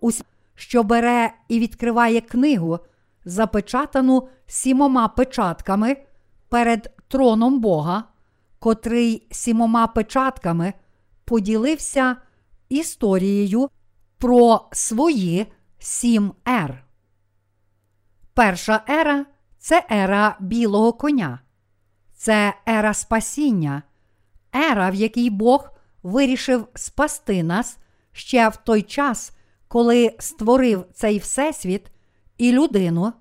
Ісус, 0.00 0.22
що 0.54 0.82
бере 0.82 1.32
і 1.48 1.58
відкриває 1.58 2.20
книгу, 2.20 2.78
запечатану 3.24 4.28
сімома 4.46 5.08
печатками 5.08 5.96
перед 6.48 6.96
троном 7.08 7.60
Бога, 7.60 8.04
котрий 8.58 9.26
сімома 9.30 9.86
печатками 9.86 10.72
поділився 11.24 12.16
історією 12.68 13.68
про 14.22 14.68
свої 14.72 15.46
сім 15.78 16.32
ер. 16.44 16.84
Перша 18.34 18.84
ера 18.88 19.26
це 19.58 19.86
ера 19.90 20.36
білого 20.40 20.92
коня, 20.92 21.40
це 22.14 22.54
ера 22.68 22.94
спасіння, 22.94 23.82
ера, 24.54 24.90
в 24.90 24.94
якій 24.94 25.30
Бог 25.30 25.70
вирішив 26.02 26.66
спасти 26.74 27.42
нас 27.42 27.78
ще 28.12 28.48
в 28.48 28.56
той 28.56 28.82
час, 28.82 29.32
коли 29.68 30.16
створив 30.18 30.84
цей 30.92 31.18
всесвіт 31.18 31.90
і 32.38 32.52
людину, 32.52 33.12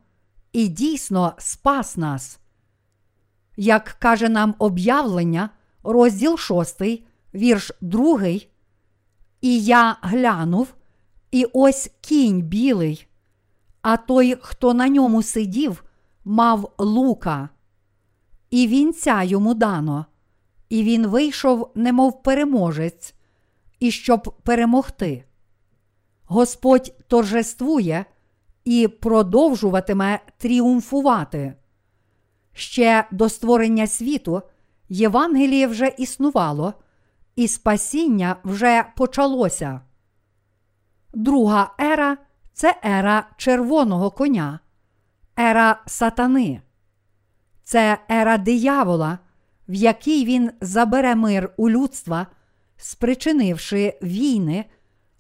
і 0.54 0.68
дійсно 0.68 1.34
спас 1.38 1.98
нас. 1.98 2.40
Як 3.58 3.84
каже 4.00 4.30
нам 4.30 4.56
об'явлення, 4.60 5.50
розділ 5.84 6.38
6, 6.38 6.82
вірш 7.34 7.72
2, 7.82 8.22
і 9.42 9.64
я 9.64 9.98
глянув, 10.02 10.74
і 11.32 11.46
ось 11.54 11.91
кінь 12.02 12.41
білий, 12.41 13.08
а 13.82 13.98
той, 13.98 14.38
хто 14.41 14.74
на 14.74 14.88
ньому 14.88 15.24
сидів, 15.24 15.84
мав 16.26 16.74
лука, 16.78 17.50
і 18.50 18.67
вінця 18.67 19.24
йому 19.24 19.54
дано, 19.54 20.06
і 20.70 20.84
він 20.84 21.08
вийшов, 21.08 21.72
немов 21.76 22.24
переможець, 22.24 23.13
і 23.80 23.91
щоб 23.91 24.36
перемогти. 24.44 25.24
Господь 26.26 26.94
торжествує 27.08 28.06
і 28.65 28.88
продовжуватиме 28.88 30.20
тріумфувати. 30.38 31.54
Ще 32.54 33.08
до 33.12 33.30
створення 33.30 33.88
світу 33.88 34.41
Євангеліє 34.89 35.67
вже 35.67 35.88
існувало, 35.98 36.74
і 37.36 37.48
спасіння 37.48 38.36
вже 38.44 38.86
почалося. 38.98 39.82
Друга 41.13 41.74
ера 41.82 42.17
це 42.54 42.76
ера 42.86 43.28
червоного 43.38 44.12
коня. 44.12 44.60
ера 45.39 45.82
сатани, 45.86 46.62
це 47.63 47.97
ера 48.12 48.38
диявола, 48.38 49.19
в 49.67 49.74
якій 49.74 50.26
він 50.26 50.52
забере 50.62 51.15
мир 51.15 51.54
у 51.58 51.69
людства, 51.69 52.28
спричинивши 52.78 54.00
війни 54.02 54.65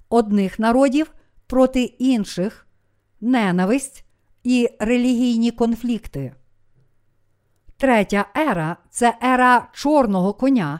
одних 0.09 0.59
народів 0.59 1.13
проти 1.47 1.83
інших, 1.83 2.67
ненависть 3.21 4.05
і 4.43 4.69
релігійні 4.79 5.51
конфлікти. 5.51 6.33
Третя 7.77 8.25
ера 8.37 8.77
це 8.89 9.17
ера 9.23 9.67
чорного 9.73 10.33
коня, 10.33 10.79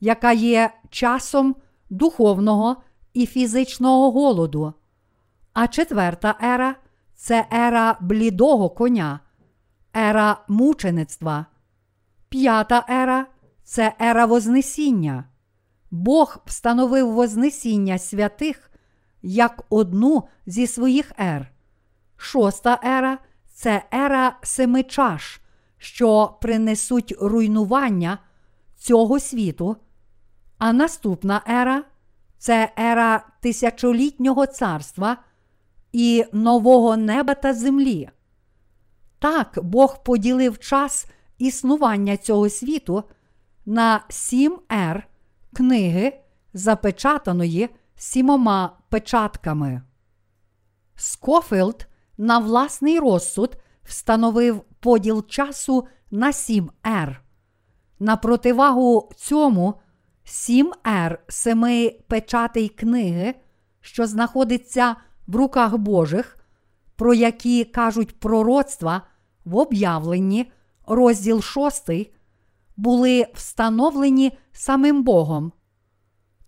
яка 0.00 0.32
є 0.32 0.70
часом 0.90 1.56
духовного 1.90 2.76
і 3.18 3.26
фізичного 3.26 4.10
голоду. 4.10 4.72
А 5.52 5.68
четверта 5.68 6.34
ера 6.42 6.76
це 7.14 7.46
ера 7.52 7.96
блідого 8.00 8.70
коня, 8.70 9.20
ера 9.96 10.44
мучеництва. 10.48 11.46
П'ята 12.28 12.84
ера 12.90 13.26
це 13.64 13.94
ера 14.00 14.26
Вознесіння. 14.26 15.24
Бог 15.90 16.38
встановив 16.46 17.12
Вознесіння 17.12 17.98
святих 17.98 18.70
як 19.22 19.64
одну 19.68 20.22
зі 20.46 20.66
своїх 20.66 21.12
ер. 21.18 21.50
Шоста 22.16 22.80
ера 22.84 23.18
це 23.52 23.82
ера 23.94 24.38
семи 24.42 24.82
чаш, 24.82 25.40
що 25.78 26.38
принесуть 26.40 27.14
руйнування 27.20 28.18
цього 28.76 29.20
світу. 29.20 29.76
А 30.58 30.72
наступна 30.72 31.42
ера 31.48 31.84
це 32.38 32.72
ера 32.78 33.26
тисячолітнього 33.40 34.46
царства 34.46 35.16
і 35.92 36.24
нового 36.32 36.96
неба 36.96 37.34
та 37.34 37.54
землі. 37.54 38.10
Так 39.18 39.58
Бог 39.62 40.02
поділив 40.02 40.58
час 40.58 41.06
існування 41.38 42.16
цього 42.16 42.48
світу 42.48 43.04
на 43.66 44.04
сім 44.08 44.58
ер 44.68 45.08
книги, 45.52 46.20
запечатаної 46.54 47.68
сімома 47.96 48.78
печатками. 48.88 49.82
Скофілд 50.96 51.86
на 52.18 52.38
власний 52.38 52.98
розсуд 52.98 53.56
встановив 53.84 54.64
поділ 54.80 55.26
часу 55.26 55.86
на 56.10 56.32
сім 56.32 56.70
ер. 56.86 57.22
На 58.00 58.16
противагу 58.16 59.10
цьому 59.16 59.74
сім 60.28 60.72
ер 60.84 61.18
семи 61.28 61.96
печатей 62.08 62.68
книги, 62.68 63.34
що 63.80 64.06
знаходиться 64.06 64.96
в 65.26 65.36
руках 65.36 65.76
Божих, 65.76 66.38
про 66.96 67.14
які 67.14 67.64
кажуть 67.64 68.20
пророцтва 68.20 69.02
в 69.44 69.56
об'явленні, 69.56 70.52
розділ 70.86 71.42
6, 71.42 71.90
були 72.76 73.26
встановлені 73.34 74.38
самим 74.52 75.02
Богом. 75.02 75.52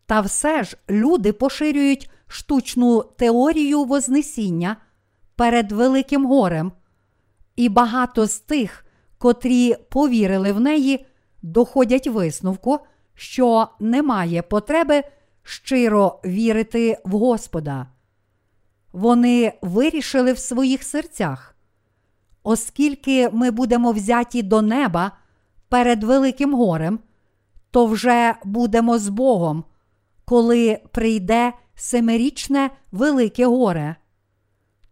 Та 0.07 0.21
все 0.21 0.64
ж 0.64 0.77
люди 0.90 1.33
поширюють 1.33 2.11
штучну 2.27 3.03
теорію 3.03 3.85
Вознесіння 3.85 4.77
перед 5.37 5.73
Великим 5.73 6.27
горем, 6.27 6.73
і 7.57 7.69
багато 7.69 8.27
з 8.27 8.38
тих, 8.38 8.85
котрі 9.19 9.77
повірили 9.90 10.53
в 10.53 10.61
неї, 10.61 11.07
доходять 11.43 12.07
висновку, 12.07 12.79
що 13.20 13.68
немає 13.80 14.42
потреби 14.42 15.02
щиро 15.42 16.20
вірити 16.24 16.98
в 17.04 17.11
Господа. 17.11 17.87
Вони 18.92 19.52
вирішили 19.62 20.33
в 20.33 20.38
своїх 20.38 20.83
серцях. 20.83 21.56
Оскільки 22.42 23.28
ми 23.28 23.50
будемо 23.50 23.92
взяті 23.92 24.42
до 24.42 24.62
неба 24.62 25.12
перед 25.68 26.04
Великим 26.04 26.54
горем, 26.54 26.98
то 27.70 27.87
вже 27.87 28.35
будемо 28.44 28.98
з 28.98 29.09
Богом, 29.09 29.64
коли 30.24 30.80
прийде 30.92 31.52
семирічне 31.74 32.70
велике 32.92 33.46
горе. 33.46 33.96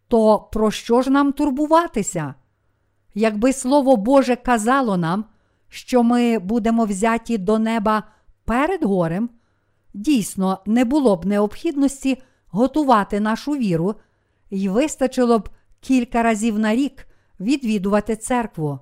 То 0.09 0.39
про 0.39 0.71
що 0.71 1.03
ж 1.03 1.11
нам 1.11 1.33
турбуватися? 1.33 2.35
Якби 3.15 3.53
Слово 3.53 3.97
Боже 3.97 4.37
казало 4.37 4.97
нам, 4.97 5.25
що 5.69 6.03
ми 6.03 6.39
будемо 6.39 6.85
взяті 6.85 7.39
до 7.39 7.59
неба 7.59 8.03
перед 8.49 8.85
горем, 8.85 9.31
дійсно 9.95 10.61
не 10.67 10.85
було 10.85 11.17
б 11.17 11.27
необхідності 11.27 12.23
готувати 12.47 13.21
нашу 13.21 13.53
віру, 13.53 13.95
і 14.51 14.69
вистачило 14.69 15.39
б 15.39 15.49
кілька 15.81 16.23
разів 16.23 16.59
на 16.59 16.75
рік 16.75 17.09
відвідувати 17.41 18.17
церкву. 18.17 18.79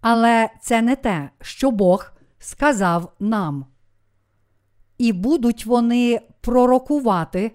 Але 0.00 0.50
це 0.62 0.82
не 0.82 0.96
те, 0.96 1.30
що 1.40 1.70
Бог 1.70 2.12
сказав 2.38 3.12
нам. 3.20 3.66
І 4.98 5.12
будуть 5.12 5.66
вони 5.66 6.20
пророкувати 6.40 7.52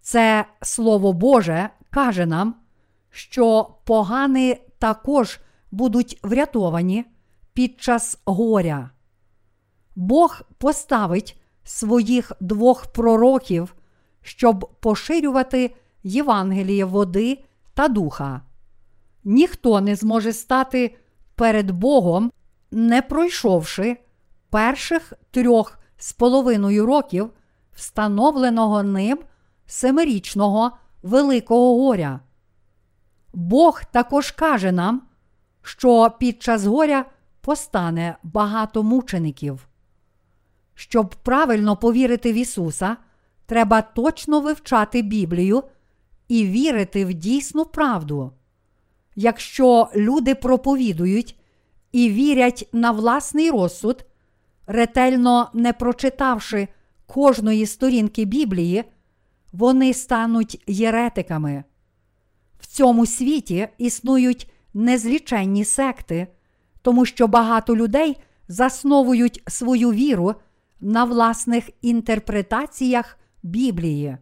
Це 0.00 0.44
Слово 0.62 1.12
Боже 1.12 1.68
каже 1.90 2.26
нам, 2.26 2.54
що 3.10 3.74
погани 3.84 4.60
також 4.78 5.40
будуть 5.70 6.20
врятовані 6.22 7.04
під 7.52 7.80
час 7.80 8.18
горя. 8.24 8.90
Бог 9.96 10.42
поставить 10.58 11.40
своїх 11.64 12.32
двох 12.40 12.86
пророків, 12.86 13.74
щоб 14.22 14.70
поширювати 14.80 15.76
Євангеліє 16.02 16.84
води 16.84 17.44
та 17.74 17.88
духа. 17.88 18.42
Ніхто 19.24 19.80
не 19.80 19.96
зможе 19.96 20.32
стати 20.32 20.96
перед 21.34 21.70
Богом, 21.70 22.32
не 22.70 23.02
пройшовши 23.02 23.96
перших 24.50 25.12
трьох 25.30 25.78
з 26.02 26.12
половиною 26.12 26.86
років 26.86 27.30
встановленого 27.72 28.82
ним 28.82 29.18
семирічного 29.66 30.72
Великого 31.02 31.84
горя. 31.84 32.20
Бог 33.32 33.84
також 33.84 34.30
каже 34.30 34.72
нам, 34.72 35.02
що 35.62 36.12
під 36.18 36.42
час 36.42 36.64
горя 36.64 37.04
постане 37.40 38.16
багато 38.22 38.82
мучеників. 38.82 39.68
Щоб 40.74 41.14
правильно 41.14 41.76
повірити 41.76 42.32
в 42.32 42.34
Ісуса, 42.36 42.96
треба 43.46 43.82
точно 43.82 44.40
вивчати 44.40 45.02
Біблію 45.02 45.62
і 46.28 46.46
вірити 46.46 47.04
в 47.04 47.14
дійсну 47.14 47.64
правду. 47.64 48.32
Якщо 49.16 49.88
люди 49.96 50.34
проповідують 50.34 51.38
і 51.92 52.10
вірять 52.10 52.68
на 52.72 52.90
власний 52.90 53.50
розсуд, 53.50 54.04
ретельно 54.66 55.50
не 55.54 55.72
прочитавши 55.72 56.68
кожної 57.06 57.66
сторінки 57.66 58.24
Біблії, 58.24 58.84
вони 59.52 59.94
стануть 59.94 60.62
єретиками. 60.66 61.64
В 62.60 62.66
цьому 62.66 63.06
світі 63.06 63.68
існують 63.78 64.50
незліченні 64.74 65.64
секти, 65.64 66.26
тому 66.82 67.06
що 67.06 67.26
багато 67.28 67.76
людей 67.76 68.16
засновують 68.48 69.42
свою 69.46 69.92
віру 69.92 70.34
на 70.80 71.04
власних 71.04 71.70
інтерпретаціях 71.82 73.18
Біблії. 73.42 74.16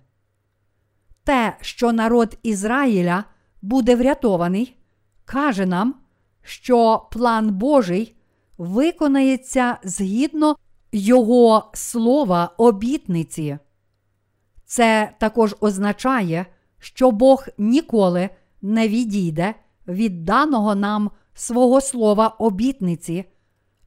Те, 1.24 1.56
що 1.60 1.92
народ 1.92 2.38
Ізраїля 2.42 3.24
буде 3.62 3.96
врятований, 3.96 4.76
каже 5.24 5.66
нам, 5.66 5.94
що 6.42 7.08
план 7.12 7.50
Божий 7.50 8.16
виконається 8.60 9.78
згідно 9.84 10.56
Його 10.92 11.70
слова 11.74 12.54
обітниці. 12.56 13.58
Це 14.64 15.12
також 15.18 15.56
означає, 15.60 16.46
що 16.78 17.10
Бог 17.10 17.46
ніколи 17.58 18.30
не 18.62 18.88
відійде 18.88 19.54
від 19.88 20.24
даного 20.24 20.74
нам 20.74 21.10
свого 21.34 21.80
слова 21.80 22.28
обітниці, 22.28 23.24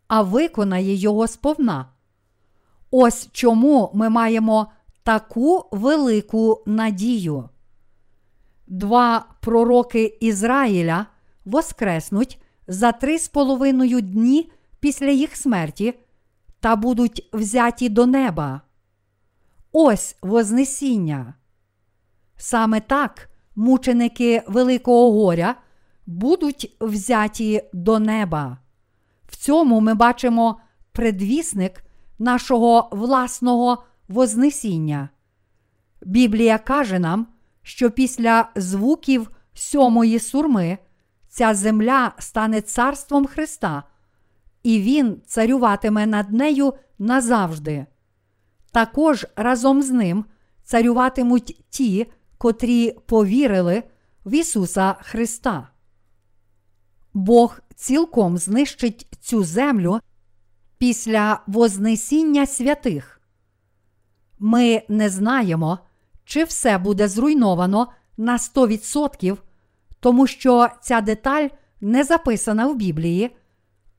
а 0.07 0.21
виконає 0.21 0.93
його 0.93 1.27
сповна. 1.27 1.86
Ось 2.91 3.29
чому 3.31 3.91
ми 3.93 4.09
маємо 4.09 4.71
таку 5.03 5.65
велику 5.71 6.63
надію. 6.65 7.49
Два 8.67 9.25
пророки 9.41 10.17
Ізраїля 10.19 11.05
воскреснуть 11.45 12.41
за 12.67 12.91
три 12.91 13.19
з 13.19 13.27
половиною 13.27 14.01
дні 14.01 14.49
після 14.84 15.10
їх 15.10 15.36
смерті 15.36 15.93
та 16.60 16.76
будуть 16.76 17.30
взяті 17.34 17.89
до 17.89 18.06
неба. 18.06 18.62
Ось 19.72 20.15
Вознесіння. 20.22 21.34
Саме 22.38 22.80
так 22.80 23.30
мученики 23.56 24.43
Великого 24.48 25.12
горя 25.12 25.56
будуть 26.06 26.78
взяті 26.82 27.63
до 27.74 28.00
неба. 28.00 28.58
В 29.28 29.36
цьому 29.36 29.82
ми 29.82 29.93
бачимо 29.93 30.60
предвісник 30.91 31.84
нашого 32.19 32.89
власного 32.91 33.84
Вознесіння. 34.08 35.10
Біблія 36.02 36.58
каже 36.58 37.00
нам, 37.00 37.28
що 37.62 37.91
після 37.91 38.50
звуків 38.56 39.32
сьомої 39.54 40.19
сурми 40.19 40.78
ця 41.28 41.54
земля 41.54 42.12
стане 42.19 42.62
царством 42.62 43.26
Христа, 43.26 43.84
і 44.63 44.82
Він 44.82 45.21
царюватиме 45.26 46.06
над 46.06 46.32
нею 46.32 46.73
назавжди. 46.99 47.86
Також 48.71 49.26
разом 49.36 49.82
з 49.82 49.91
ним 49.91 50.26
царюватимуть 50.63 51.65
ті, 51.69 52.12
котрі 52.38 52.91
повірили 53.06 53.84
в 54.26 54.34
Ісуса 54.34 54.95
Христа. 55.02 55.67
Бог 57.13 57.60
цілком 57.76 58.38
знищить 58.38 59.08
цю 59.19 59.43
землю 59.43 59.99
після 60.78 61.41
Вознесіння 61.47 62.45
святих. 62.45 63.21
Ми 64.39 64.82
не 64.89 65.10
знаємо, 65.10 65.80
чи 66.26 66.43
все 66.43 66.78
буде 66.78 67.08
зруйновано 67.08 67.88
на 68.17 68.38
100%, 68.38 69.38
тому 69.99 70.28
що 70.28 70.67
ця 70.82 71.02
деталь 71.02 71.47
не 71.82 72.04
записана 72.04 72.67
в 72.67 72.76
Біблії, 72.76 73.36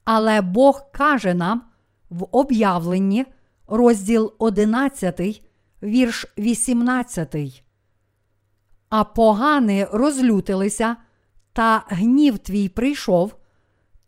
але 0.05 0.41
Бог 0.41 0.91
каже 0.93 1.35
нам 1.35 1.63
в 2.11 2.27
об'явленні, 2.33 3.27
розділ 3.67 4.33
11, 4.39 5.43
вірш 5.83 6.27
18. 6.39 7.65
А 8.89 9.05
погани 9.05 9.89
розлютилися, 9.93 10.97
та 11.53 11.85
гнів 11.89 12.39
твій 12.39 12.69
прийшов, 12.69 13.37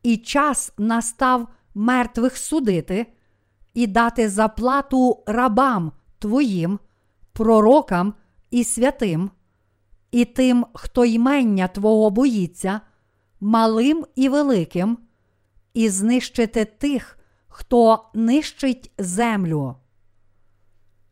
і 0.03 0.17
час 0.17 0.73
настав 0.79 1.49
мертвих 1.75 2.37
судити 2.37 3.07
і 3.75 3.87
дати 3.87 4.29
заплату 4.29 5.23
рабам 5.27 5.93
твоїм, 6.19 6.79
пророкам 7.33 8.15
і 8.51 8.65
святим, 8.65 9.31
і 10.11 10.25
тим, 10.25 10.67
хто 10.75 11.05
ймення 11.05 11.69
Твого 11.69 12.11
боїться, 12.11 12.81
малим 13.41 14.07
і 14.15 14.29
великим, 14.29 14.99
і 15.77 15.89
знищити 15.89 16.65
тих, 16.65 17.19
хто 17.49 18.05
нищить 18.15 18.93
землю. 18.99 19.77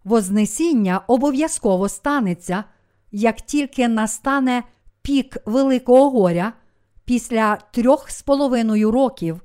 Вознесіння 0.05 1.00
обов'язково 1.07 1.88
станеться, 1.88 2.64
як 3.12 3.37
тільки 3.40 3.88
настане 3.88 4.62
пік 5.03 5.37
Великого 5.46 6.11
горя 6.11 6.53
після 7.05 7.57
трьох 7.57 8.11
з 8.11 8.22
половиною 8.22 8.90
років, 8.90 9.40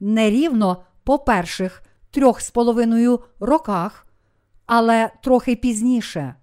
нерівно 0.00 0.84
по 1.04 1.18
перших 1.18 1.82
трьох 2.10 2.40
з 2.40 2.50
половиною 2.50 3.20
роках, 3.40 4.06
але 4.66 5.10
трохи 5.22 5.56
пізніше. 5.56 6.34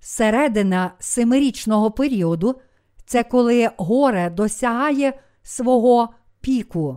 Середина 0.00 0.92
семирічного 0.98 1.90
періоду 1.90 2.60
це 3.06 3.22
коли 3.22 3.70
горе 3.76 4.30
досягає 4.30 5.20
свого 5.42 6.14
піку. 6.42 6.96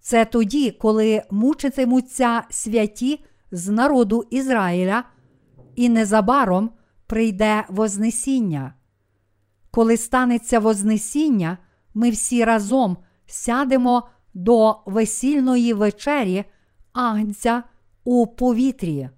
Це 0.00 0.24
тоді, 0.24 0.70
коли 0.70 1.22
мучитимуться 1.30 2.42
святі 2.50 3.24
з 3.50 3.68
народу 3.68 4.24
Ізраїля, 4.30 5.04
і 5.76 5.88
незабаром 5.88 6.70
прийде 7.06 7.64
Вознесіння. 7.68 8.74
Коли 9.70 9.96
станеться 9.96 10.58
Вознесіння, 10.58 11.58
ми 11.94 12.10
всі 12.10 12.44
разом 12.44 12.96
сядемо 13.26 14.08
до 14.34 14.76
весільної 14.86 15.72
вечері 15.72 16.44
Агнця 16.92 17.62
у 18.04 18.26
повітрі. 18.26 19.08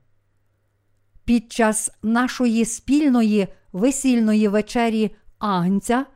Під 1.25 1.53
час 1.53 1.91
нашої 2.03 2.65
спільної 2.65 3.49
весільної 3.73 4.49
вечері 4.49 5.17
Агнця 5.39 6.07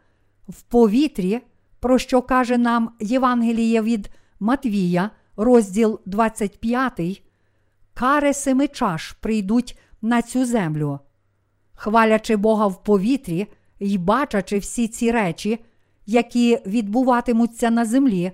в 0.49 0.63
повітрі, 0.63 1.41
про 1.81 1.99
що 1.99 2.23
каже 2.23 2.59
нам 2.59 2.91
Євангеліє 3.01 3.83
від 3.83 4.11
Матвія, 4.41 5.11
розділ 5.37 6.01
25, 6.07 7.23
кари 7.95 8.35
семи 8.35 8.69
чаш 8.69 9.13
прийдуть 9.13 9.79
на 10.03 10.23
цю 10.23 10.45
землю. 10.45 10.99
Хвалячи 11.75 12.37
Бога 12.37 12.67
в 12.67 12.85
повітрі 12.85 13.47
й 13.81 13.99
бачачи 13.99 14.59
всі 14.59 14.89
ці 14.89 15.11
речі, 15.11 15.65
які 16.07 16.59
відбуватимуться 16.67 17.71
на 17.71 17.85
землі, 17.85 18.33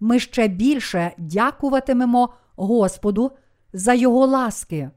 ми 0.00 0.18
ще 0.18 0.48
більше 0.48 1.12
дякуватимемо 1.18 2.34
Господу 2.56 3.32
за 3.72 3.94
Його 3.94 4.26
ласки. 4.26 4.90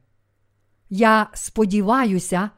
Я 0.89 1.27
сподіваюся 1.33 2.49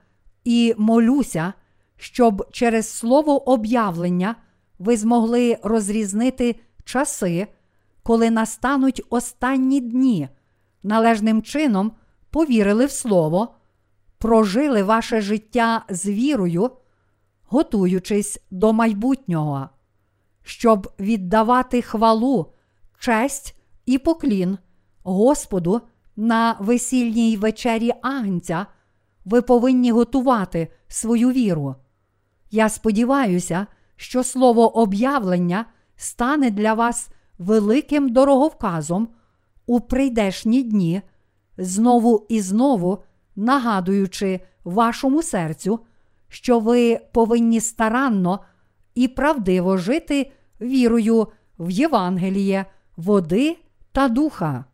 і 0.44 0.76
молюся, 0.78 1.54
щоб 1.98 2.48
через 2.52 2.90
слово 2.90 3.50
об'явлення 3.50 4.36
ви 4.84 4.98
змогли 4.98 5.58
розрізнити 5.64 6.56
часи, 6.84 7.48
коли 8.04 8.32
настануть 8.32 9.02
останні 9.10 9.80
дні, 9.80 10.30
належним 10.84 11.42
чином 11.42 11.92
повірили 12.30 12.86
в 12.86 12.92
Слово, 12.92 13.56
прожили 14.18 14.84
ваше 14.84 15.22
життя 15.22 15.86
з 15.90 16.06
вірою, 16.06 16.72
готуючись 17.44 18.40
до 18.52 18.74
майбутнього, 18.74 19.70
щоб 20.42 20.94
віддавати 21.00 21.82
хвалу, 21.82 22.54
честь 23.00 23.56
і 23.86 23.98
поклін 23.98 24.58
Господу 25.04 25.82
на 26.16 26.58
весільній 26.60 27.38
вечері 27.38 27.92
Агнця, 28.02 28.66
ви 29.26 29.42
повинні 29.42 29.92
готувати 29.92 30.68
свою 30.88 31.32
віру. 31.32 31.76
Я 32.52 32.70
сподіваюся, 32.70 33.68
що 33.96 34.24
слово 34.24 34.78
об'явлення 34.78 35.66
стане 35.96 36.52
для 36.52 36.74
вас 36.74 37.10
великим 37.38 38.10
дороговказом 38.10 39.08
у 39.66 39.80
прийдешні 39.80 40.64
дні, 40.64 41.02
знову 41.58 42.26
і 42.30 42.42
знову 42.42 43.04
нагадуючи 43.36 44.40
вашому 44.64 45.24
серцю, 45.24 45.80
що 46.28 46.60
ви 46.60 47.00
повинні 47.14 47.62
старанно 47.62 48.40
і 48.96 49.08
правдиво 49.08 49.78
жити 49.78 50.32
вірою 50.62 51.28
в 51.60 51.70
Євангеліє, 51.70 52.66
води 52.98 53.58
та 53.92 54.08
духа. 54.08 54.66